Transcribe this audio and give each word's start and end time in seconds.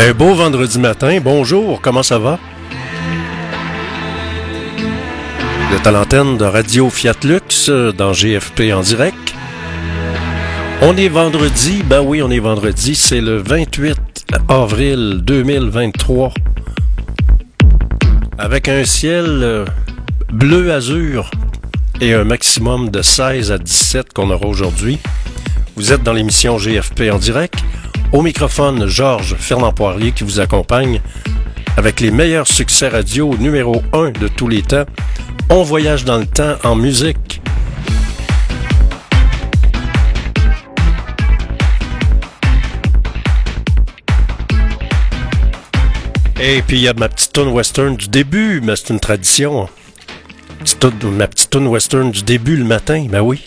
Un 0.00 0.12
beau 0.12 0.32
vendredi 0.32 0.78
matin. 0.78 1.18
Bonjour, 1.20 1.80
comment 1.80 2.04
ça 2.04 2.20
va? 2.20 2.38
Vous 5.68 5.76
êtes 5.76 5.86
à 5.88 5.90
l'antenne 5.90 6.38
de 6.38 6.44
Radio 6.44 6.88
Fiat 6.88 7.16
Lux 7.24 7.68
euh, 7.68 7.90
dans 7.90 8.12
GFP 8.12 8.72
en 8.72 8.82
direct. 8.82 9.34
On 10.82 10.96
est 10.96 11.08
vendredi, 11.08 11.82
ben 11.84 12.00
oui, 12.00 12.22
on 12.22 12.30
est 12.30 12.38
vendredi, 12.38 12.94
c'est 12.94 13.20
le 13.20 13.38
28 13.38 13.98
avril 14.48 15.18
2023. 15.24 16.32
Avec 18.38 18.68
un 18.68 18.84
ciel 18.84 19.26
euh, 19.26 19.64
bleu 20.32 20.72
azur 20.72 21.28
et 22.00 22.14
un 22.14 22.22
maximum 22.22 22.90
de 22.90 23.02
16 23.02 23.50
à 23.50 23.58
17 23.58 24.12
qu'on 24.12 24.30
aura 24.30 24.46
aujourd'hui. 24.46 25.00
Vous 25.74 25.92
êtes 25.92 26.04
dans 26.04 26.12
l'émission 26.12 26.56
GFP 26.56 27.10
en 27.12 27.18
direct. 27.18 27.56
Au 28.10 28.22
microphone, 28.22 28.86
Georges 28.86 29.36
Fernand 29.38 29.72
Poirier 29.72 30.12
qui 30.12 30.24
vous 30.24 30.40
accompagne 30.40 31.02
avec 31.76 32.00
les 32.00 32.10
meilleurs 32.10 32.46
succès 32.46 32.88
radio 32.88 33.36
numéro 33.38 33.82
1 33.92 34.12
de 34.12 34.28
tous 34.28 34.48
les 34.48 34.62
temps. 34.62 34.86
On 35.50 35.62
voyage 35.62 36.06
dans 36.06 36.16
le 36.16 36.24
temps 36.24 36.56
en 36.64 36.74
musique. 36.74 37.42
Et 46.40 46.62
puis 46.62 46.78
il 46.78 46.82
y 46.84 46.88
a 46.88 46.94
ma 46.94 47.10
petite 47.10 47.34
tune 47.34 47.48
western 47.48 47.94
du 47.94 48.08
début, 48.08 48.62
mais 48.62 48.74
c'est 48.76 48.88
une 48.88 49.00
tradition. 49.00 49.68
ma 51.02 51.28
petite 51.28 51.50
tune 51.50 51.66
western 51.66 52.10
du 52.10 52.22
début 52.22 52.56
le 52.56 52.64
matin, 52.64 53.06
ben 53.10 53.20
oui. 53.20 53.46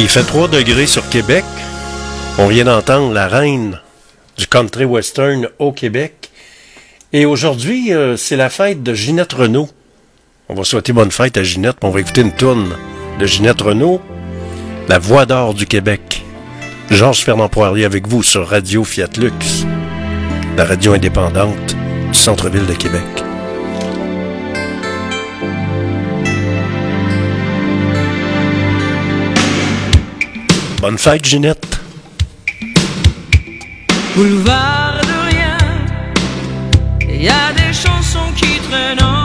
Il 0.00 0.08
fait 0.08 0.22
3 0.22 0.48
degrés 0.48 0.86
sur 0.86 1.06
Québec. 1.10 1.44
On 2.38 2.46
vient 2.46 2.64
d'entendre 2.64 3.12
la 3.12 3.28
reine 3.28 3.78
du 4.38 4.46
country 4.46 4.86
western 4.86 5.48
au 5.58 5.72
Québec. 5.72 6.30
Et 7.12 7.26
aujourd'hui, 7.26 7.92
euh, 7.92 8.16
c'est 8.16 8.36
la 8.36 8.48
fête 8.48 8.82
de 8.82 8.94
Ginette 8.94 9.34
Renault. 9.34 9.68
On 10.52 10.54
va 10.54 10.64
souhaiter 10.64 10.92
bonne 10.92 11.12
fête 11.12 11.36
à 11.36 11.44
Ginette. 11.44 11.76
On 11.82 11.90
va 11.90 12.00
écouter 12.00 12.22
une 12.22 12.32
tourne 12.32 12.74
de 13.20 13.24
Ginette 13.26 13.60
Renault, 13.60 14.02
La 14.88 14.98
Voix 14.98 15.24
d'or 15.24 15.54
du 15.54 15.64
Québec. 15.64 16.24
Georges 16.90 17.22
Fernand 17.22 17.48
Poirier 17.48 17.84
avec 17.84 18.08
vous 18.08 18.24
sur 18.24 18.48
Radio 18.48 18.82
Fiat 18.82 19.10
Lux, 19.16 19.64
la 20.56 20.64
radio 20.64 20.94
indépendante 20.94 21.76
du 22.10 22.18
centre-ville 22.18 22.66
de 22.66 22.72
Québec. 22.72 23.00
Bonne 30.80 30.98
fête, 30.98 31.24
Ginette. 31.24 31.78
Boulevard 34.16 35.00
de 35.02 35.30
rien, 35.30 35.58
y 37.08 37.28
a 37.28 37.52
des 37.52 37.72
chansons 37.72 38.32
qui 38.34 38.58
traînent 38.68 39.19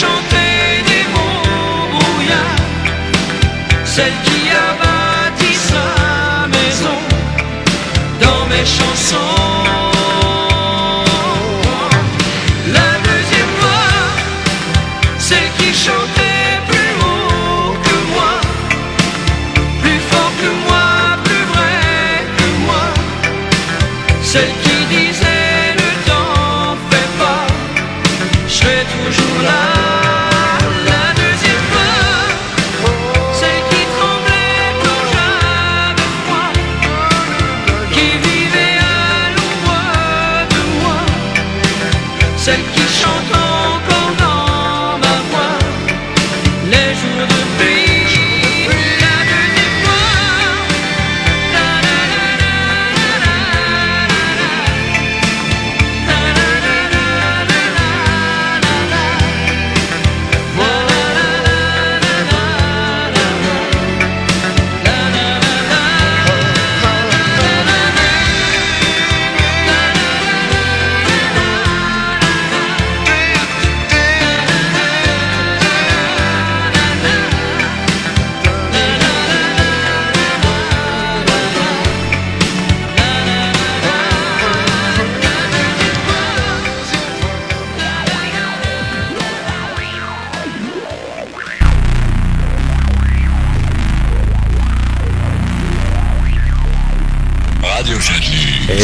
chanter 0.00 0.82
des 0.90 1.04
mots 1.14 1.98
brouillards. 1.98 2.56
Celle 3.84 4.29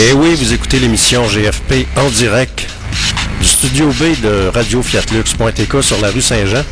Eh 0.08 0.12
oui, 0.12 0.36
vous 0.36 0.52
écoutez 0.52 0.78
l'émission 0.78 1.26
GFP 1.26 1.84
en 1.96 2.08
direct 2.10 2.68
du 3.40 3.48
studio 3.48 3.88
B 3.88 4.20
de 4.22 4.52
Radio 4.54 4.80
Fiatlux.tk 4.80 5.82
sur 5.82 6.00
la 6.00 6.10
rue 6.10 6.22
Saint-Jean. 6.22 6.62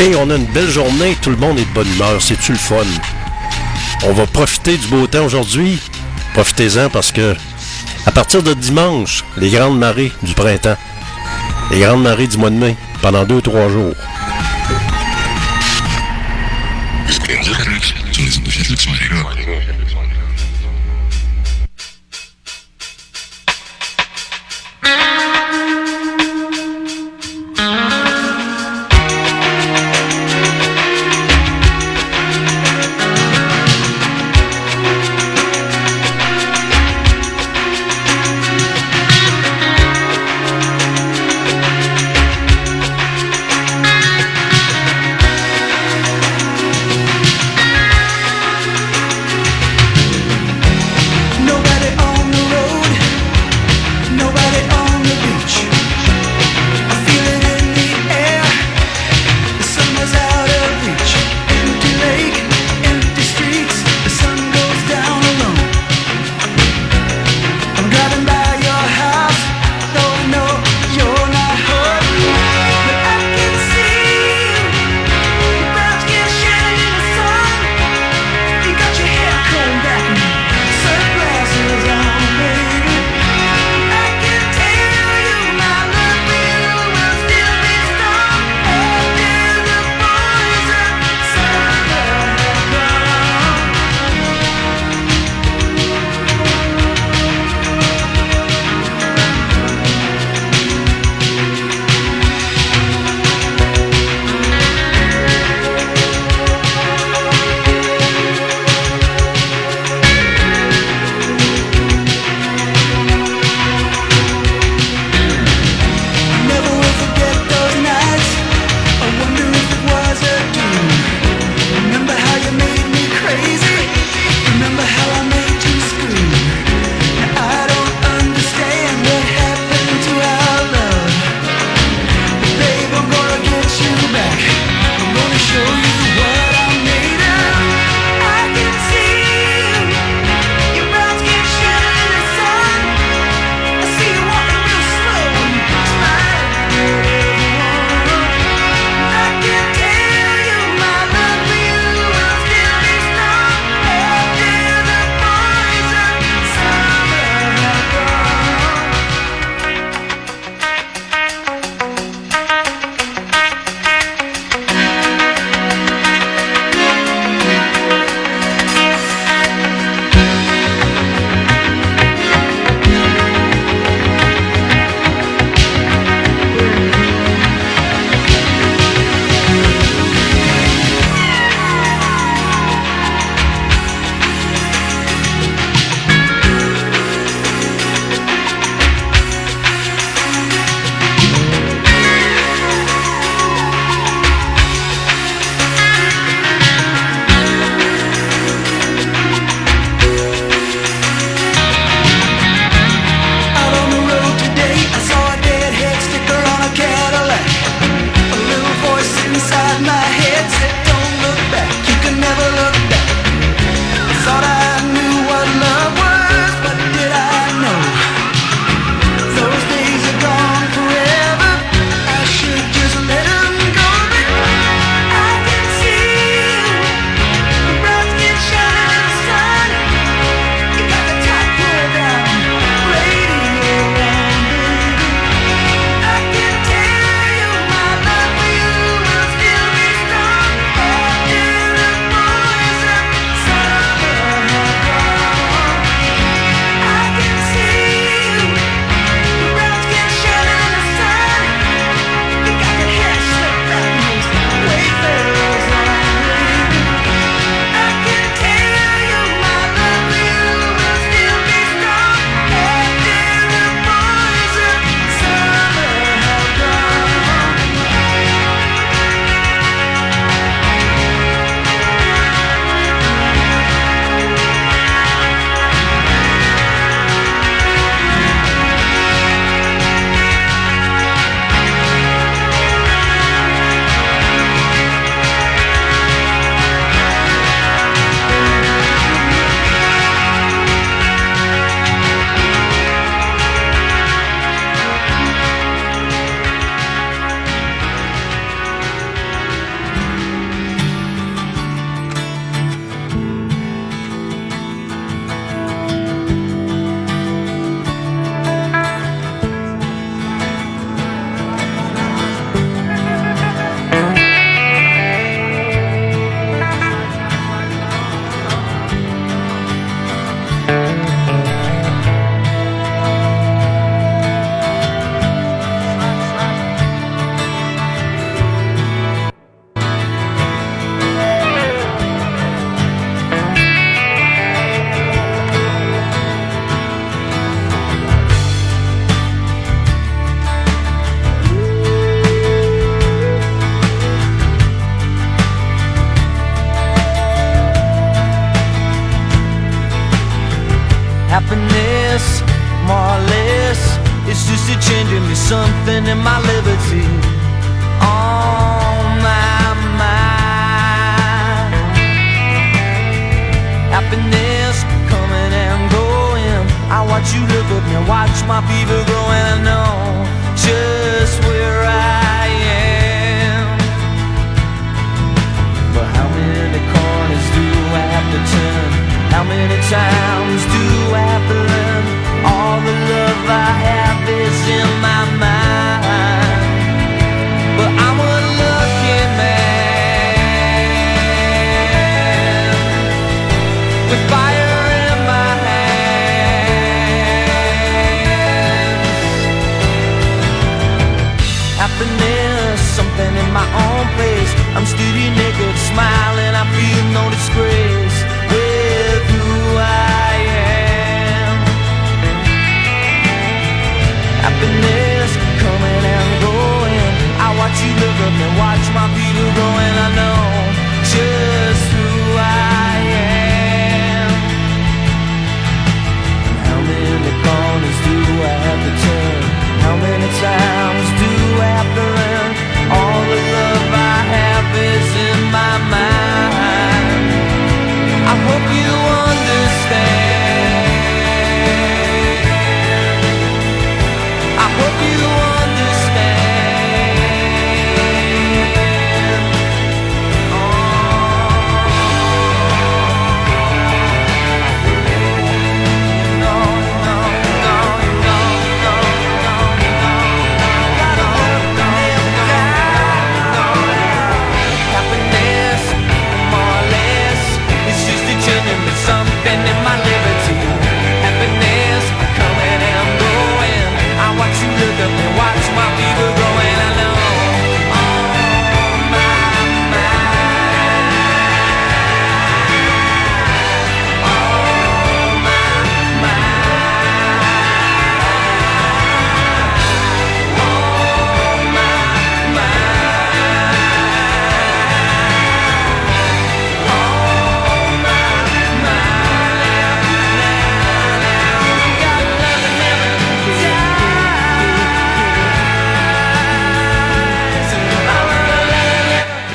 Et 0.00 0.16
on 0.16 0.28
a 0.28 0.34
une 0.34 0.46
belle 0.46 0.68
journée, 0.68 1.16
tout 1.22 1.30
le 1.30 1.36
monde 1.36 1.60
est 1.60 1.64
de 1.64 1.70
bonne 1.74 1.86
humeur, 1.94 2.20
c'est-tu 2.20 2.50
le 2.50 2.58
fun? 2.58 2.84
On 4.02 4.12
va 4.14 4.26
profiter 4.26 4.76
du 4.76 4.88
beau 4.88 5.06
temps 5.06 5.26
aujourd'hui. 5.26 5.78
Profitez-en 6.34 6.90
parce 6.90 7.12
que 7.12 7.36
à 8.04 8.10
partir 8.10 8.42
de 8.42 8.52
dimanche, 8.52 9.22
les 9.36 9.50
grandes 9.50 9.78
marées 9.78 10.10
du 10.24 10.34
printemps, 10.34 10.76
les 11.70 11.78
grandes 11.78 12.02
marées 12.02 12.26
du 12.26 12.36
mois 12.36 12.50
de 12.50 12.56
mai, 12.56 12.76
pendant 13.00 13.22
2-3 13.22 13.70
jours. 13.70 13.94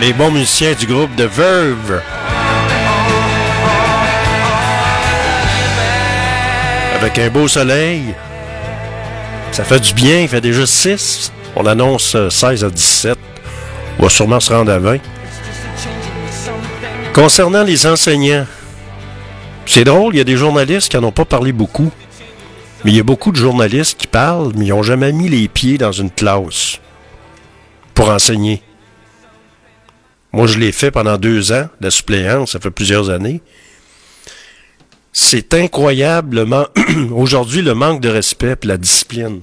Les 0.06 0.12
bons 0.12 0.32
musiciens 0.32 0.74
du 0.74 0.86
groupe 0.86 1.16
The 1.16 1.22
Verve. 1.22 2.02
Avec 6.94 7.18
un 7.20 7.30
beau 7.30 7.48
soleil. 7.48 8.14
Ça 9.54 9.64
fait 9.64 9.80
du 9.80 9.94
bien, 9.94 10.20
il 10.20 10.28
fait 10.28 10.42
déjà 10.42 10.66
6. 10.66 11.32
On 11.56 11.66
annonce 11.66 12.16
euh, 12.16 12.30
16 12.30 12.66
à 12.66 12.70
17. 12.70 13.18
On 13.98 14.04
va 14.04 14.10
sûrement 14.10 14.42
se 14.42 14.52
rendre 14.52 14.74
à 14.74 14.80
20. 14.80 14.98
Concernant 17.14 17.64
les 17.64 17.88
enseignants, 17.88 18.46
c'est 19.66 19.86
drôle, 19.86 20.16
il 20.16 20.18
y 20.18 20.22
a 20.22 20.26
des 20.26 20.36
journalistes 20.36 20.90
qui 20.92 20.98
n'en 20.98 21.08
ont 21.08 21.12
pas 21.14 21.24
parlé 21.24 21.54
beaucoup. 21.54 21.90
Mais 22.84 22.92
il 22.92 22.98
y 22.98 23.00
a 23.00 23.04
beaucoup 23.04 23.32
de 23.32 23.38
journalistes 23.38 23.98
qui 23.98 24.08
parlent, 24.08 24.52
mais 24.58 24.66
ils 24.66 24.72
n'ont 24.72 24.84
jamais 24.84 25.14
mis 25.14 25.30
les 25.30 25.48
pieds 25.48 25.78
dans 25.78 25.94
une 25.94 26.12
classe 26.12 26.82
pour 27.94 28.10
enseigner. 28.10 28.62
Moi, 30.34 30.48
je 30.48 30.58
l'ai 30.58 30.72
fait 30.72 30.90
pendant 30.90 31.18
deux 31.18 31.52
ans, 31.52 31.70
la 31.80 31.92
suppléance, 31.92 32.54
ça 32.54 32.60
fait 32.60 32.72
plusieurs 32.72 33.12
années. 33.12 33.42
C'est 35.14 35.54
incroyable 35.54 36.38
le 36.38 36.46
man- 36.48 36.68
aujourd'hui 37.12 37.62
le 37.62 37.76
manque 37.76 38.02
de 38.02 38.10
respect 38.10 38.56
et 38.64 38.68
la 38.68 38.78
discipline. 38.78 39.42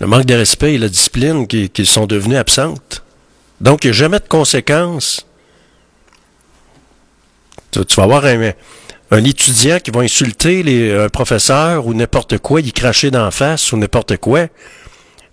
Le 0.00 0.06
manque 0.08 0.24
de 0.24 0.34
respect 0.34 0.74
et 0.74 0.78
la 0.78 0.88
discipline 0.88 1.46
qui, 1.46 1.86
sont 1.86 2.06
devenues 2.06 2.36
absentes. 2.36 3.04
Donc, 3.60 3.84
il 3.84 3.88
n'y 3.88 3.90
a 3.90 3.98
jamais 3.98 4.18
de 4.18 4.26
conséquences. 4.26 5.24
Tu, 7.70 7.80
vas 7.96 8.02
avoir 8.02 8.24
un, 8.24 9.24
étudiant 9.24 9.78
qui 9.78 9.92
va 9.92 10.00
insulter 10.00 10.92
un 10.92 11.08
professeur 11.08 11.86
ou 11.86 11.94
n'importe 11.94 12.38
quoi, 12.38 12.60
il 12.60 12.72
cracher 12.72 13.12
d'en 13.12 13.30
face 13.30 13.70
ou 13.70 13.76
n'importe 13.76 14.16
quoi. 14.16 14.48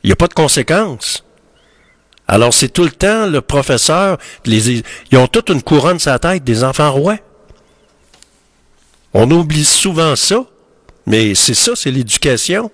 Il 0.04 0.08
n'y 0.08 0.12
a 0.12 0.16
pas 0.16 0.28
de 0.28 0.36
conséquences. 0.36 1.24
Alors, 2.32 2.54
c'est 2.54 2.70
tout 2.70 2.84
le 2.84 2.92
temps 2.92 3.26
le 3.26 3.42
professeur. 3.42 4.20
Ils 4.46 4.84
ont 5.15 5.26
toute 5.26 5.50
une 5.50 5.63
couronne 5.63 5.98
sur 5.98 6.12
la 6.12 6.20
tête 6.20 6.44
des 6.44 6.63
enfants 6.63 6.92
rois. 6.92 7.18
On 9.15 9.32
oublie 9.32 9.65
souvent 9.65 10.15
ça, 10.15 10.46
mais 11.08 11.34
c'est 11.34 11.56
ça, 11.56 11.72
c'est 11.76 11.89
l'éducation. 11.89 12.70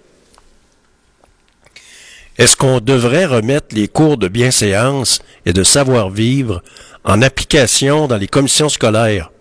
Est-ce 2.38 2.58
qu'on 2.58 2.82
devrait 2.82 3.28
remettre 3.28 3.74
les 3.74 3.88
cours 3.88 4.18
de 4.18 4.28
bienséance 4.28 5.20
et 5.46 5.54
de 5.54 5.64
savoir-vivre 5.64 6.62
en 7.06 7.22
application 7.22 8.10
dans 8.10 8.18
les 8.18 8.28
commissions 8.28 8.68
scolaires? 8.68 9.32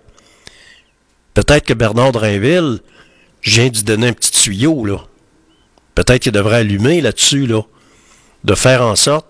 Peut-être 1.35 1.67
que 1.67 1.75
Bernard 1.75 2.13
Drainville, 2.13 2.79
de 3.45 3.61
lui 3.61 3.71
donner 3.83 4.07
un 4.07 4.13
petit 4.13 4.31
tuyau, 4.31 4.85
là. 4.85 4.99
Peut-être 5.97 6.23
qu'il 6.23 6.31
devrait 6.31 6.59
allumer 6.59 7.01
là-dessus, 7.01 7.49
là. 7.49 7.63
De 8.45 8.55
faire 8.55 8.83
en 8.83 8.95
sorte 8.95 9.27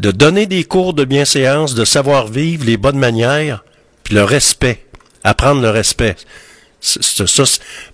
de 0.00 0.10
donner 0.10 0.46
des 0.46 0.64
cours 0.64 0.94
de 0.94 1.04
bienséance, 1.04 1.74
de 1.74 1.84
savoir-vivre, 1.84 2.64
les 2.64 2.76
bonnes 2.76 2.98
manières, 2.98 3.64
puis 4.02 4.14
le 4.14 4.24
respect. 4.24 4.86
Apprendre 5.22 5.62
le 5.62 5.70
respect. 5.70 6.16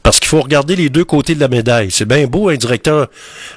Parce 0.03 0.19
qu'il 0.19 0.29
faut 0.29 0.41
regarder 0.41 0.75
les 0.75 0.89
deux 0.89 1.05
côtés 1.05 1.37
de 1.37 1.41
la 1.41 1.49
médaille. 1.49 1.93
C'est 1.93 2.09
bien 2.09 2.27
beau 2.27 2.49
un 2.49 2.57
directeur 2.57 3.09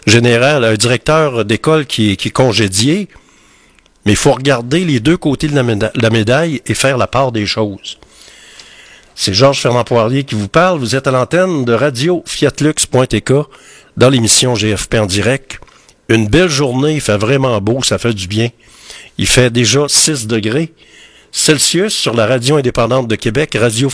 général, 0.05 0.63
un 0.63 0.75
directeur 0.75 1.43
d'école 1.43 1.87
qui 1.87 2.11
est, 2.11 2.15
qui 2.17 2.27
est 2.27 2.31
congédié, 2.31 3.07
mais 4.05 4.11
il 4.11 4.17
faut 4.17 4.33
regarder 4.33 4.85
les 4.85 4.99
deux 4.99 5.17
côtés 5.17 5.47
de 5.47 5.55
la 5.55 6.09
médaille 6.11 6.61
et 6.67 6.73
faire 6.75 6.97
la 6.97 7.07
part 7.07 7.31
des 7.31 7.47
choses. 7.47 7.97
C'est 9.15 9.33
Georges 9.33 9.61
Fernand 9.61 9.83
Poirier 9.83 10.23
qui 10.23 10.35
vous 10.35 10.47
parle. 10.47 10.79
Vous 10.79 10.95
êtes 10.95 11.07
à 11.07 11.11
l'antenne 11.11 11.65
de 11.65 11.73
radio 11.73 12.23
fiatlux.tk 12.25 13.33
dans 13.95 14.09
l'émission 14.09 14.55
GFP 14.55 14.95
en 14.95 15.05
direct. 15.05 15.59
Une 16.09 16.27
belle 16.27 16.49
journée, 16.49 16.95
il 16.95 17.01
fait 17.01 17.17
vraiment 17.17 17.59
beau, 17.61 17.81
ça 17.81 17.97
fait 17.97 18.13
du 18.13 18.27
bien. 18.27 18.49
Il 19.17 19.27
fait 19.27 19.49
déjà 19.49 19.85
6 19.87 20.27
degrés 20.27 20.73
Celsius 21.31 21.93
sur 21.93 22.13
la 22.13 22.27
radio 22.27 22.57
indépendante 22.57 23.07
de 23.07 23.15
Québec, 23.15 23.57
radio 23.59 23.89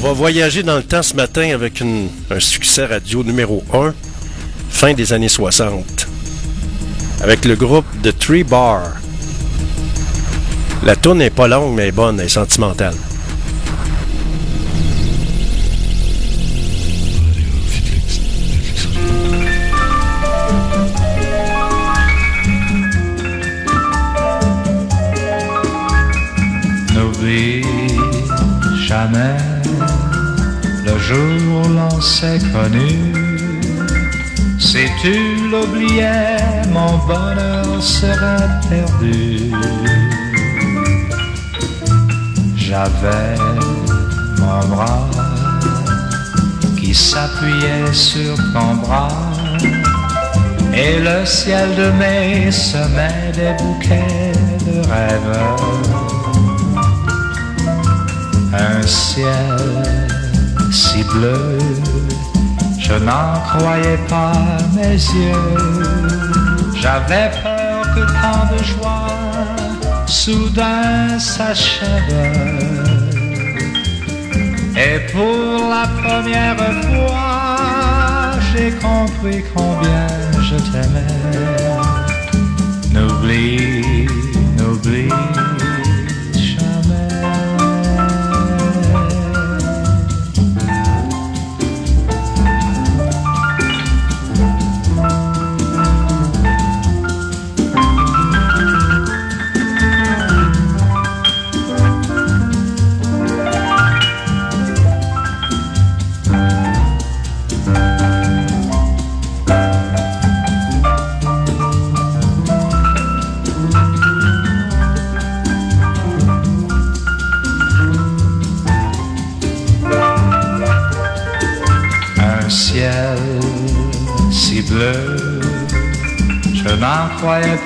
va 0.00 0.12
voyager 0.14 0.62
dans 0.62 0.76
le 0.76 0.82
temps 0.82 1.02
ce 1.02 1.14
matin 1.14 1.50
avec 1.52 1.82
un 1.82 2.40
succès 2.40 2.86
radio 2.86 3.22
numéro 3.22 3.62
1, 3.74 3.92
fin 4.70 4.94
des 4.94 5.12
années 5.12 5.28
60, 5.28 6.08
avec 7.22 7.44
le 7.44 7.54
groupe 7.54 7.84
The 8.02 8.16
Three 8.18 8.42
Bar. 8.42 8.92
La 10.84 10.96
tourne 10.96 11.18
n'est 11.18 11.28
pas 11.28 11.48
longue, 11.48 11.74
mais 11.74 11.92
bonne, 11.92 12.18
est 12.18 12.28
sentimentale. 12.28 12.94
Si 34.58 34.86
tu 35.02 35.48
l'oubliais, 35.50 36.36
mon 36.72 36.98
bonheur 37.06 37.82
serait 37.82 38.48
perdu. 38.68 39.52
J'avais 42.56 43.36
mon 44.38 44.60
bras 44.68 45.08
qui 46.76 46.94
s'appuyait 46.94 47.92
sur 47.92 48.36
ton 48.52 48.74
bras. 48.76 49.08
Et 50.74 50.98
le 50.98 51.24
ciel 51.26 51.68
de 51.76 51.90
mai 51.98 52.50
semait 52.50 53.32
des 53.34 53.52
bouquets 53.62 54.32
de 54.66 54.80
rêves. 54.88 55.38
Un 58.52 58.82
ciel 58.86 60.00
si 60.70 61.02
bleu, 61.02 61.58
je 62.90 63.04
n'en 63.04 63.34
croyais 63.48 63.98
pas 64.08 64.32
mes 64.74 64.94
yeux. 64.94 65.48
J'avais 66.74 67.30
peur 67.42 67.82
que 67.94 68.02
tant 68.22 68.44
de 68.52 68.62
joie 68.64 69.06
soudain 70.06 71.18
s'achève. 71.18 72.58
Et 74.76 74.98
pour 75.12 75.68
la 75.74 75.86
première 76.00 76.56
fois, 76.84 78.32
j'ai 78.48 78.70
compris 78.86 79.44
combien 79.54 80.06
je 80.48 80.56
t'aimais. 80.70 81.16
N'oublie, 82.92 84.08
n'oublie 84.56 85.69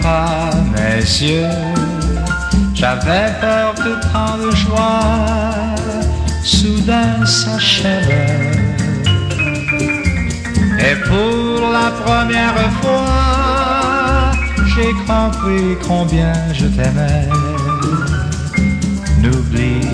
pas 0.03 0.51
mes 0.73 1.01
yeux. 1.01 1.49
J'avais 2.75 3.33
peur 3.41 3.75
que 3.75 4.13
tant 4.13 4.37
de 4.39 4.51
joie 4.55 5.75
soudain 6.43 7.25
s'achève. 7.25 8.65
Et 10.79 10.97
pour 11.09 11.71
la 11.73 11.91
première 12.05 12.71
fois, 12.83 14.33
j'ai 14.75 14.93
compris 15.07 15.79
combien 15.87 16.33
je 16.53 16.67
t'aimais. 16.67 17.29
N'oublie 19.23 19.94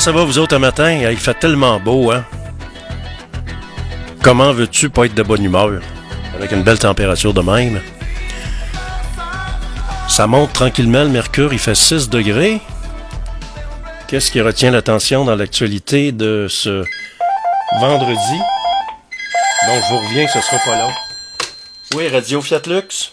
Ça 0.00 0.12
va, 0.12 0.24
vous 0.24 0.38
autres, 0.38 0.56
un 0.56 0.58
matin? 0.58 0.90
Il 0.90 1.18
fait 1.18 1.34
tellement 1.34 1.78
beau, 1.78 2.10
hein? 2.10 2.24
Comment 4.22 4.50
veux-tu 4.50 4.88
pas 4.88 5.04
être 5.04 5.14
de 5.14 5.22
bonne 5.22 5.44
humeur? 5.44 5.82
Avec 6.34 6.52
une 6.52 6.62
belle 6.62 6.78
température 6.78 7.34
de 7.34 7.42
même? 7.42 7.82
Ça 10.08 10.26
monte 10.26 10.54
tranquillement, 10.54 11.02
le 11.02 11.10
mercure, 11.10 11.52
il 11.52 11.58
fait 11.58 11.74
6 11.74 12.08
degrés. 12.08 12.62
Qu'est-ce 14.08 14.30
qui 14.30 14.40
retient 14.40 14.70
l'attention 14.70 15.26
dans 15.26 15.36
l'actualité 15.36 16.12
de 16.12 16.46
ce 16.48 16.82
vendredi? 17.78 18.38
Bon, 19.66 19.80
je 19.82 19.92
vous 19.92 19.98
reviens, 19.98 20.26
ce 20.28 20.40
sera 20.40 20.56
pas 20.64 20.78
long. 20.78 20.92
Oui, 21.94 22.08
Radio 22.08 22.40
Fiat 22.40 22.62
Lux. 22.64 23.12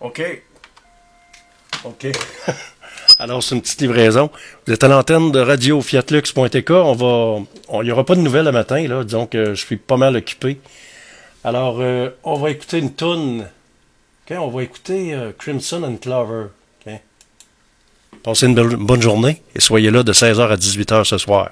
OK. 0.00 0.20
OK. 1.84 2.06
Alors, 3.18 3.42
c'est 3.42 3.54
une 3.54 3.62
petite 3.62 3.80
livraison. 3.80 4.30
Vous 4.66 4.72
êtes 4.72 4.84
à 4.84 4.88
l'antenne 4.88 5.32
de 5.32 5.40
radio 5.40 5.80
fiatlux.tk. 5.80 6.70
On 6.70 6.92
va, 6.92 7.42
on, 7.68 7.82
il 7.82 7.86
n'y 7.86 7.90
aura 7.90 8.04
pas 8.04 8.14
de 8.14 8.20
nouvelles 8.20 8.44
le 8.44 8.52
matin, 8.52 8.86
là. 8.86 9.02
Que 9.30 9.54
je 9.54 9.64
suis 9.64 9.76
pas 9.76 9.96
mal 9.96 10.16
occupé. 10.16 10.60
Alors, 11.42 11.78
euh, 11.80 12.10
on 12.24 12.34
va 12.34 12.50
écouter 12.50 12.78
une 12.78 12.92
toune. 12.92 13.46
OK, 14.28 14.36
on 14.38 14.48
va 14.48 14.62
écouter 14.62 15.14
euh, 15.14 15.32
Crimson 15.38 15.82
and 15.84 15.96
Clover. 15.96 16.46
OK. 16.86 16.92
Passez 18.22 18.46
une 18.46 18.54
bonne 18.54 19.02
journée 19.02 19.40
et 19.54 19.60
soyez 19.60 19.90
là 19.90 20.02
de 20.02 20.12
16h 20.12 20.48
à 20.48 20.56
18h 20.56 21.04
ce 21.04 21.18
soir. 21.18 21.50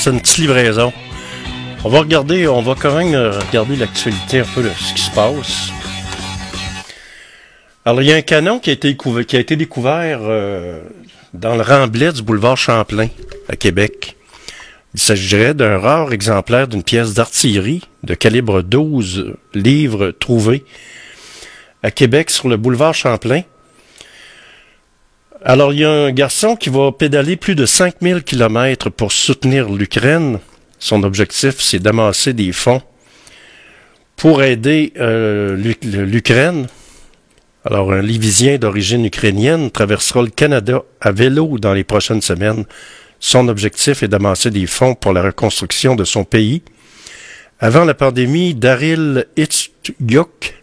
C'est 0.00 0.10
une 0.10 0.20
petite 0.20 0.38
livraison. 0.38 0.92
On 1.84 1.90
va 1.90 1.98
regarder, 1.98 2.46
on 2.48 2.62
va 2.62 2.74
quand 2.74 2.94
même 2.96 3.14
euh, 3.14 3.38
regarder 3.38 3.76
l'actualité 3.76 4.40
un 4.40 4.44
peu 4.54 4.62
de 4.62 4.70
ce 4.70 4.94
qui 4.94 5.02
se 5.02 5.10
passe. 5.10 5.68
Alors, 7.84 8.00
il 8.00 8.08
y 8.08 8.12
a 8.12 8.16
un 8.16 8.22
canon 8.22 8.58
qui 8.58 8.70
a 8.70 8.72
été, 8.72 8.88
découver- 8.94 9.26
qui 9.26 9.36
a 9.36 9.40
été 9.40 9.56
découvert 9.56 10.20
euh, 10.22 10.80
dans 11.34 11.54
le 11.54 11.60
remblai 11.62 12.12
du 12.12 12.22
boulevard 12.22 12.56
Champlain, 12.56 13.08
à 13.48 13.56
Québec. 13.56 14.16
Il 14.94 15.00
s'agirait 15.00 15.52
d'un 15.54 15.78
rare 15.78 16.12
exemplaire 16.14 16.66
d'une 16.66 16.82
pièce 16.82 17.12
d'artillerie 17.12 17.82
de 18.02 18.14
calibre 18.14 18.62
12 18.62 19.34
livres 19.54 20.12
trouvée 20.18 20.64
à 21.82 21.90
Québec 21.90 22.30
sur 22.30 22.48
le 22.48 22.56
boulevard 22.56 22.94
Champlain. 22.94 23.42
Alors, 25.42 25.72
il 25.72 25.80
y 25.80 25.84
a 25.84 25.90
un 25.90 26.12
garçon 26.12 26.54
qui 26.56 26.68
va 26.68 26.92
pédaler 26.92 27.36
plus 27.36 27.54
de 27.54 27.64
5000 27.64 28.22
kilomètres 28.24 28.90
pour 28.90 29.10
soutenir 29.12 29.70
l'Ukraine. 29.70 30.38
Son 30.78 31.02
objectif, 31.02 31.60
c'est 31.60 31.78
d'amasser 31.78 32.32
des 32.32 32.52
fonds 32.52 32.82
pour 34.16 34.42
aider 34.42 34.92
euh, 34.98 35.56
l'U- 35.56 35.76
l'Ukraine. 35.82 36.66
Alors, 37.64 37.92
un 37.92 38.02
Livisien 38.02 38.58
d'origine 38.58 39.04
ukrainienne 39.06 39.70
traversera 39.70 40.22
le 40.22 40.28
Canada 40.28 40.82
à 41.00 41.10
vélo 41.12 41.58
dans 41.58 41.72
les 41.72 41.84
prochaines 41.84 42.22
semaines. 42.22 42.64
Son 43.18 43.48
objectif 43.48 44.02
est 44.02 44.08
d'amasser 44.08 44.50
des 44.50 44.66
fonds 44.66 44.94
pour 44.94 45.12
la 45.12 45.22
reconstruction 45.22 45.94
de 45.94 46.04
son 46.04 46.24
pays. 46.24 46.62
Avant 47.60 47.84
la 47.84 47.92
pandémie, 47.94 48.54
Daryl 48.54 49.26
Itchuk 49.36 50.54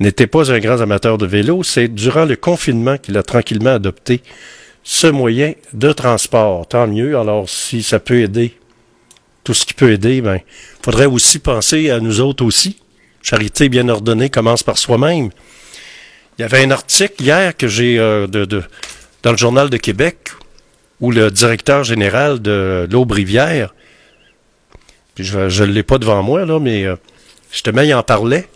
n'était 0.00 0.26
pas 0.26 0.52
un 0.52 0.58
grand 0.58 0.80
amateur 0.80 1.18
de 1.18 1.26
vélo, 1.26 1.62
c'est 1.62 1.88
durant 1.88 2.24
le 2.24 2.36
confinement 2.36 2.98
qu'il 2.98 3.16
a 3.16 3.22
tranquillement 3.22 3.74
adopté 3.74 4.22
ce 4.84 5.06
moyen 5.06 5.54
de 5.72 5.92
transport. 5.92 6.66
Tant 6.66 6.86
mieux, 6.86 7.18
alors 7.18 7.48
si 7.48 7.82
ça 7.82 7.98
peut 7.98 8.20
aider, 8.20 8.54
tout 9.44 9.54
ce 9.54 9.66
qui 9.66 9.74
peut 9.74 9.92
aider, 9.92 10.20
ben, 10.20 10.40
faudrait 10.82 11.06
aussi 11.06 11.38
penser 11.38 11.90
à 11.90 12.00
nous 12.00 12.20
autres 12.20 12.44
aussi. 12.44 12.78
Charité 13.22 13.68
bien 13.68 13.88
ordonnée 13.88 14.30
commence 14.30 14.62
par 14.62 14.78
soi-même. 14.78 15.30
Il 16.38 16.42
y 16.42 16.44
avait 16.44 16.62
un 16.62 16.70
article 16.70 17.22
hier 17.22 17.56
que 17.56 17.66
j'ai 17.66 17.98
euh, 17.98 18.26
de, 18.26 18.62
dans 19.22 19.32
le 19.32 19.36
journal 19.36 19.70
de 19.70 19.76
Québec 19.76 20.30
où 21.00 21.10
le 21.10 21.30
directeur 21.30 21.84
général 21.84 22.40
de 22.40 22.88
l'Aube-Rivière, 22.90 23.74
puis 25.14 25.24
je 25.24 25.64
ne 25.64 25.70
l'ai 25.70 25.82
pas 25.82 25.98
devant 25.98 26.22
moi, 26.22 26.44
là, 26.44 26.60
mais 26.60 26.84
euh, 26.84 26.96
justement, 27.50 27.82
il 27.82 27.92
en 27.94 28.02
parlait 28.02 28.48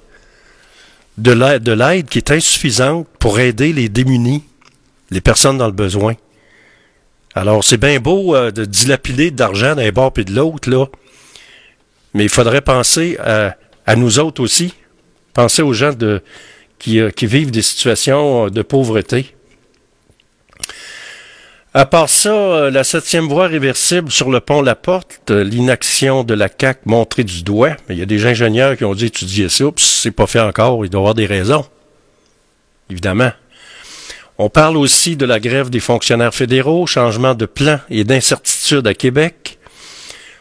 de 1.18 1.32
l'aide, 1.32 1.62
de 1.62 1.72
l'aide 1.72 2.08
qui 2.08 2.18
est 2.18 2.30
insuffisante 2.30 3.06
pour 3.18 3.38
aider 3.38 3.72
les 3.72 3.88
démunis, 3.88 4.44
les 5.10 5.20
personnes 5.20 5.58
dans 5.58 5.66
le 5.66 5.72
besoin. 5.72 6.14
Alors, 7.34 7.64
c'est 7.64 7.78
bien 7.78 7.98
beau 7.98 8.34
euh, 8.34 8.50
de 8.50 8.64
dilapider 8.64 9.30
de 9.30 9.40
l'argent 9.40 9.74
d'un 9.74 9.90
bord 9.90 10.12
et 10.16 10.24
de 10.24 10.34
l'autre, 10.34 10.68
là, 10.70 10.86
mais 12.14 12.24
il 12.24 12.28
faudrait 12.28 12.60
penser 12.60 13.16
à, 13.18 13.56
nous 13.96 14.18
autres 14.18 14.42
aussi, 14.42 14.74
penser 15.32 15.62
aux 15.62 15.72
gens 15.72 15.92
euh, 16.02 16.20
qui 16.78 17.26
vivent 17.26 17.50
des 17.50 17.62
situations 17.62 18.48
de 18.48 18.62
pauvreté. 18.62 19.34
À 21.74 21.86
part 21.86 22.10
ça, 22.10 22.28
euh, 22.28 22.70
la 22.70 22.84
septième 22.84 23.28
voie 23.28 23.46
réversible 23.46 24.10
sur 24.10 24.28
le 24.28 24.40
pont 24.40 24.60
La 24.60 24.74
Porte, 24.74 25.22
euh, 25.30 25.42
l'inaction 25.42 26.22
de 26.22 26.34
la 26.34 26.50
CAC 26.50 26.84
montrée 26.84 27.24
du 27.24 27.42
doigt. 27.42 27.76
Il 27.88 27.96
y 27.96 28.02
a 28.02 28.06
des 28.06 28.26
ingénieurs 28.26 28.76
qui 28.76 28.84
ont 28.84 28.94
dit 28.94 29.06
étudier 29.06 29.48
ça, 29.48 29.64
puis 29.74 29.82
c'est 29.82 30.10
pas 30.10 30.26
fait 30.26 30.40
encore, 30.40 30.84
il 30.84 30.90
doit 30.90 30.98
y 30.98 31.02
avoir 31.02 31.14
des 31.14 31.24
raisons. 31.24 31.64
Évidemment. 32.90 33.32
On 34.36 34.50
parle 34.50 34.76
aussi 34.76 35.16
de 35.16 35.24
la 35.24 35.40
grève 35.40 35.70
des 35.70 35.80
fonctionnaires 35.80 36.34
fédéraux, 36.34 36.86
changement 36.86 37.34
de 37.34 37.46
plan 37.46 37.80
et 37.88 38.04
d'incertitude 38.04 38.86
à 38.86 38.92
Québec. 38.92 39.58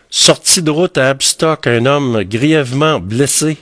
Sortie 0.09 0.61
de 0.61 0.69
route 0.69 0.97
à 0.97 1.07
Abstock, 1.07 1.65
un 1.65 1.85
homme 1.85 2.23
grièvement 2.23 2.99
blessé. 2.99 3.57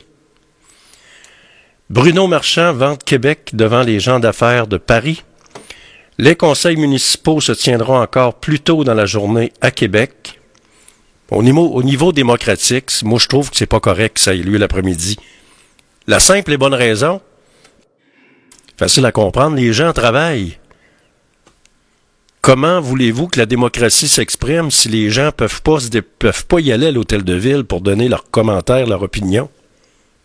Bruno 1.92 2.26
Marchand 2.26 2.74
vante 2.74 3.04
Québec 3.04 3.52
devant 3.54 3.84
les 3.84 4.00
gens 4.00 4.20
d'affaires 4.20 4.66
de 4.66 4.78
Paris. 4.78 5.22
Les 6.22 6.36
conseils 6.36 6.76
municipaux 6.76 7.40
se 7.40 7.54
tiendront 7.54 7.98
encore 7.98 8.34
plus 8.34 8.60
tôt 8.60 8.84
dans 8.84 8.94
la 8.94 9.06
journée 9.06 9.54
à 9.62 9.72
Québec. 9.72 10.38
Au 11.32 11.42
niveau, 11.42 11.70
au 11.70 11.82
niveau 11.82 12.12
démocratique, 12.12 12.92
moi 13.04 13.20
je 13.20 13.30
trouve 13.30 13.50
que 13.50 13.56
c'est 13.56 13.66
pas 13.66 13.80
correct 13.80 14.16
que 14.16 14.20
ça 14.20 14.36
ait 14.36 14.40
lieu 14.40 14.58
l'après-midi. 14.58 15.18
La 16.08 16.20
simple 16.20 16.52
et 16.52 16.58
bonne 16.58 16.74
raison, 16.74 17.22
facile 18.76 19.06
à 19.06 19.14
comprendre, 19.14 19.56
les 19.56 19.72
gens 19.72 19.94
travaillent. 19.94 20.58
Comment 22.42 22.82
voulez-vous 22.82 23.28
que 23.28 23.40
la 23.40 23.46
démocratie 23.46 24.10
s'exprime 24.10 24.72
si 24.72 24.90
les 24.90 25.10
gens 25.10 25.32
peuvent 25.32 25.62
peuvent 25.62 26.46
pas 26.48 26.60
y 26.60 26.74
aller 26.74 26.88
à 26.88 26.92
l'hôtel 26.92 27.24
de 27.24 27.34
ville 27.34 27.64
pour 27.64 27.80
donner 27.80 28.10
leurs 28.10 28.30
commentaires, 28.30 28.88
leur 28.88 29.04
opinion? 29.04 29.50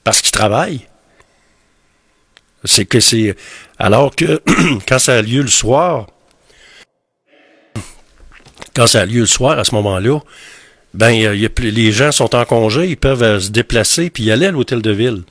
Parce 0.02 0.20
qu'ils 0.22 0.32
travaillent. 0.32 0.88
C'est 2.64 2.86
que 2.86 3.00
c'est. 3.00 3.36
Alors 3.78 4.14
que 4.14 4.42
quand 4.88 4.98
ça 4.98 5.16
a 5.16 5.22
lieu 5.22 5.42
le 5.42 5.48
soir, 5.48 6.06
quand 8.74 8.86
ça 8.86 9.02
a 9.02 9.06
lieu 9.06 9.20
le 9.20 9.26
soir, 9.26 9.58
à 9.58 9.64
ce 9.64 9.74
moment-là, 9.74 10.20
ben, 10.94 11.32
les 11.58 11.92
gens 11.92 12.12
sont 12.12 12.34
en 12.34 12.44
congé, 12.44 12.88
ils 12.88 12.96
peuvent 12.96 13.22
euh, 13.22 13.40
se 13.40 13.50
déplacer 13.50 14.10
puis 14.10 14.30
aller 14.30 14.46
à 14.46 14.50
l'hôtel 14.50 14.80
de 14.80 14.90
ville. 14.92 15.22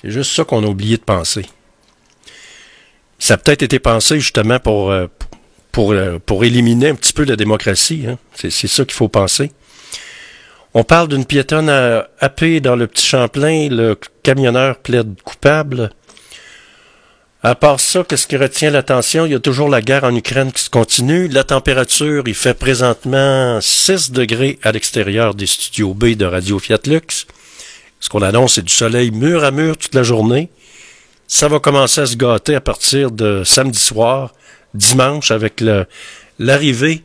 C'est 0.00 0.10
juste 0.10 0.32
ça 0.32 0.44
qu'on 0.44 0.64
a 0.64 0.66
oublié 0.66 0.96
de 0.96 1.02
penser. 1.02 1.44
Ça 3.18 3.34
a 3.34 3.36
peut-être 3.36 3.62
été 3.62 3.78
pensé 3.78 4.18
justement 4.18 4.58
pour, 4.58 4.90
euh, 4.90 5.08
pour, 5.72 5.92
euh, 5.92 6.18
pour 6.24 6.44
éliminer 6.44 6.88
un 6.88 6.94
petit 6.94 7.12
peu 7.12 7.24
la 7.24 7.36
démocratie. 7.36 8.04
hein. 8.08 8.18
C'est 8.34 8.50
ça 8.50 8.84
qu'il 8.84 8.94
faut 8.94 9.08
penser. 9.08 9.52
On 10.74 10.84
parle 10.84 11.08
d'une 11.08 11.24
piétonne 11.24 11.68
à- 11.68 12.08
happée 12.20 12.60
dans 12.60 12.76
le 12.76 12.86
petit 12.86 13.06
Champlain. 13.06 13.68
Le 13.70 13.96
camionneur 14.22 14.76
plaide 14.78 15.20
coupable. 15.24 15.90
À 17.42 17.54
part 17.54 17.80
ça, 17.80 18.04
qu'est-ce 18.06 18.26
qui 18.26 18.36
retient 18.36 18.70
l'attention? 18.70 19.24
Il 19.24 19.32
y 19.32 19.34
a 19.34 19.40
toujours 19.40 19.68
la 19.70 19.80
guerre 19.80 20.04
en 20.04 20.14
Ukraine 20.14 20.52
qui 20.52 20.62
se 20.62 20.70
continue. 20.70 21.26
La 21.28 21.42
température, 21.42 22.24
il 22.26 22.34
fait 22.34 22.54
présentement 22.54 23.58
6 23.60 24.12
degrés 24.12 24.58
à 24.62 24.72
l'extérieur 24.72 25.34
des 25.34 25.46
studios 25.46 25.94
B 25.94 26.10
de 26.16 26.26
Radio 26.26 26.58
Fiat 26.58 26.78
Lux. 26.86 27.26
Ce 27.98 28.08
qu'on 28.08 28.22
annonce, 28.22 28.54
c'est 28.54 28.64
du 28.64 28.72
soleil 28.72 29.10
mur 29.10 29.42
à 29.42 29.50
mur 29.50 29.76
toute 29.76 29.94
la 29.94 30.02
journée. 30.02 30.50
Ça 31.26 31.48
va 31.48 31.60
commencer 31.60 32.02
à 32.02 32.06
se 32.06 32.16
gâter 32.16 32.54
à 32.54 32.60
partir 32.60 33.10
de 33.10 33.42
samedi 33.44 33.78
soir, 33.78 34.34
dimanche, 34.74 35.30
avec 35.30 35.62
l'arrivée 36.38 37.02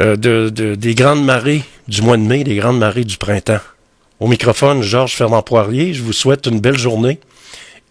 euh, 0.00 0.16
de, 0.16 0.48
de- 0.48 0.74
des 0.74 0.94
grandes 0.94 1.24
marées 1.24 1.62
du 1.88 2.02
mois 2.02 2.16
de 2.16 2.22
mai, 2.22 2.44
des 2.44 2.56
grandes 2.56 2.78
marées 2.78 3.04
du 3.04 3.16
printemps. 3.16 3.60
Au 4.20 4.28
microphone, 4.28 4.82
Georges 4.82 5.14
Fernand 5.14 5.42
Poirier, 5.42 5.94
je 5.94 6.02
vous 6.02 6.12
souhaite 6.12 6.46
une 6.46 6.60
belle 6.60 6.76
journée 6.76 7.18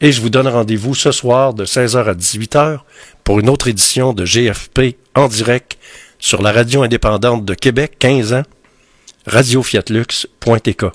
et 0.02 0.12
je 0.12 0.22
vous 0.22 0.30
donne 0.30 0.48
rendez-vous 0.48 0.94
ce 0.94 1.12
soir 1.12 1.54
de 1.54 1.66
16h 1.66 2.06
à 2.06 2.14
18h 2.14 2.80
pour 3.24 3.40
une 3.40 3.50
autre 3.50 3.68
édition 3.68 4.14
de 4.14 4.26
GFP 4.26 4.98
en 5.16 5.28
direct 5.28 5.78
sur 6.20 6.42
la 6.42 6.52
radio 6.52 6.84
indépendante 6.84 7.46
de 7.46 7.54
Québec, 7.54 7.96
15 8.00 8.34
ans, 8.34 8.44
radiofiatlux.tk. 9.26 10.86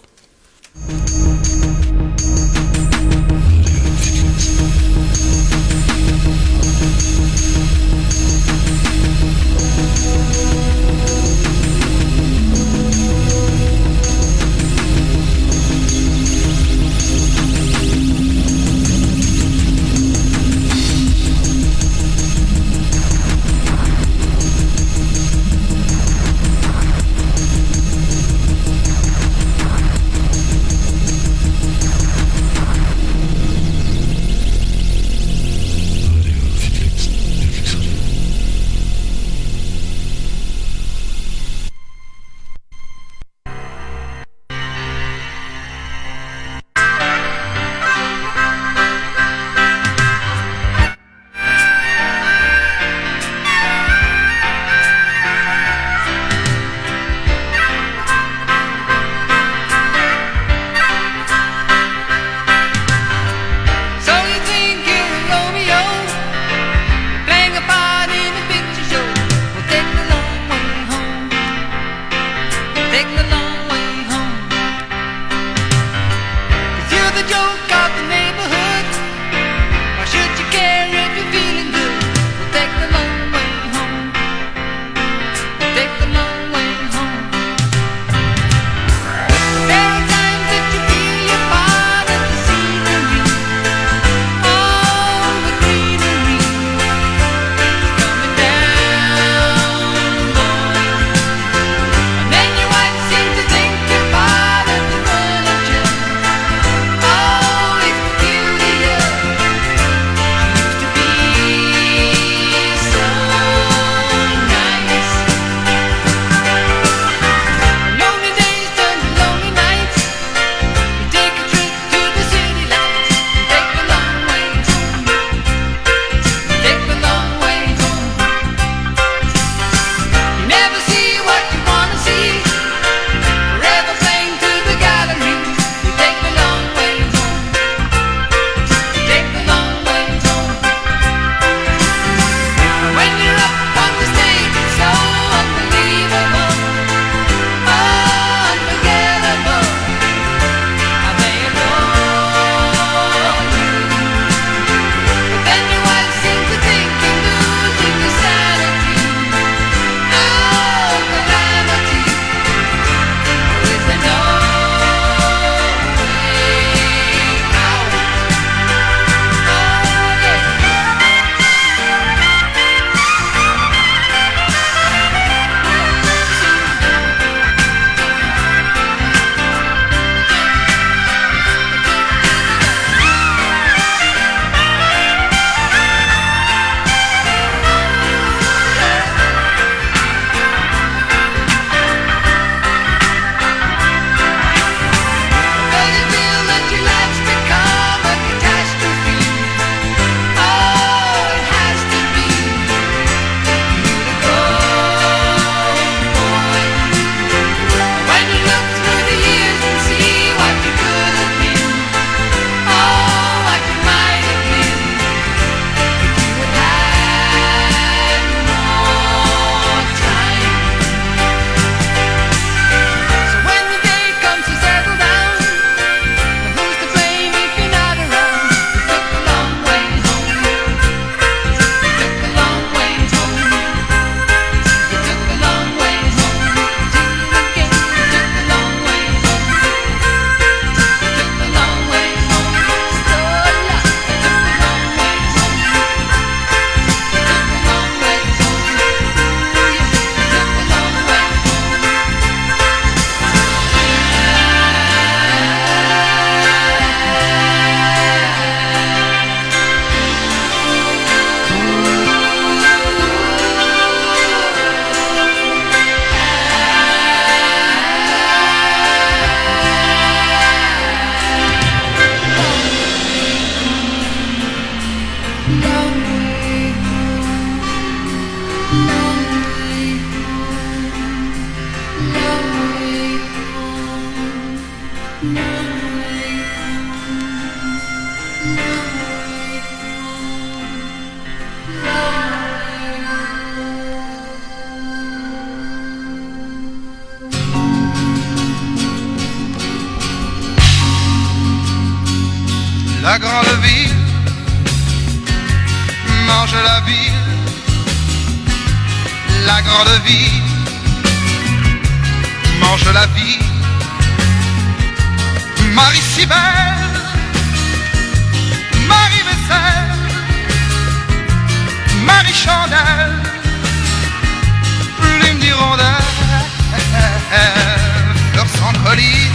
jolie, 329.03 329.31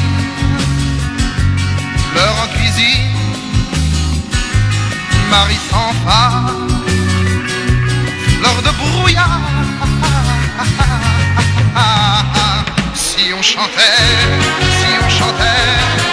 Fleur 2.12 2.36
en 2.44 2.48
cuisine, 2.58 3.16
Marie 5.30 5.60
sans 5.70 5.94
pas, 6.06 6.46
Fleur 8.40 8.62
de 8.62 8.72
brouillard. 8.78 9.42
Si 12.94 13.34
on 13.38 13.42
chantait, 13.42 13.82
si 14.80 14.88
on 15.06 15.10
chantait. 15.10 16.07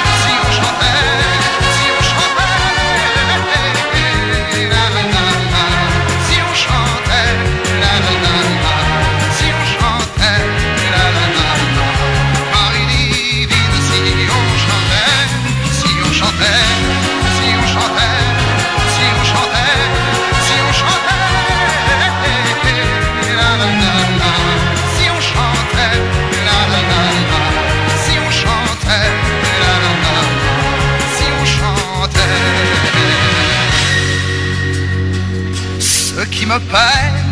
me 36.47 36.59
peine 36.59 37.24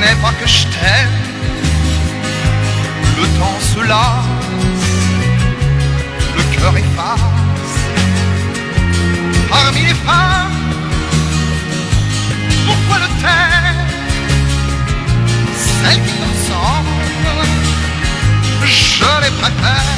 n'est 0.00 0.20
pas 0.22 0.32
que 0.40 0.46
je 0.46 0.62
t'aime. 0.64 1.18
Le 3.18 3.24
temps 3.38 3.58
se 3.60 3.80
lasse, 3.80 4.24
le 6.36 6.42
cœur 6.56 6.74
efface. 6.76 7.20
Parmi 9.50 9.82
les 9.82 9.94
femmes, 9.94 10.56
pourquoi 12.66 12.98
le 13.04 13.08
taire? 13.20 13.74
Celles 15.54 16.02
qui 16.02 16.12
t'ensemble, 16.20 16.88
je 18.64 19.04
les 19.22 19.30
préfère. 19.40 19.92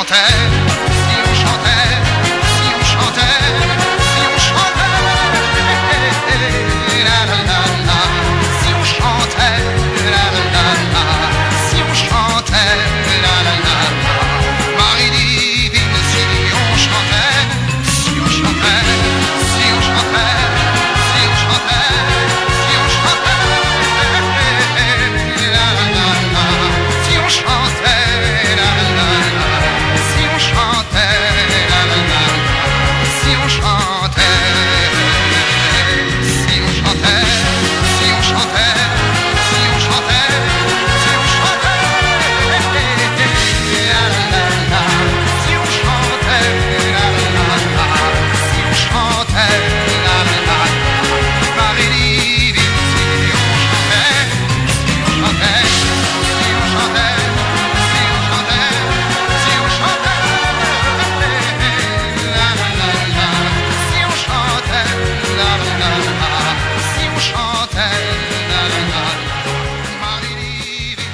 Nanterre 0.00 0.49